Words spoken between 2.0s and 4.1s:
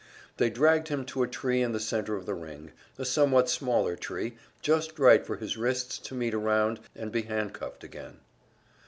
of the ring, a somewhat smaller